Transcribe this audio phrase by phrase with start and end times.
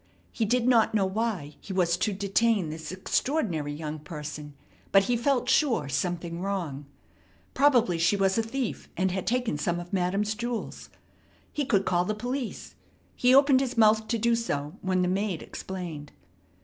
[0.31, 4.55] He did not know why he was to detain this extraordinary young person,
[4.91, 6.87] but he felt sure something was wrong.
[7.53, 10.89] Probably she was a thief, and had taken some of Madam's jewels.
[11.53, 12.73] He could call the police.
[13.15, 16.11] He opened his mouth to do so when the maid explained.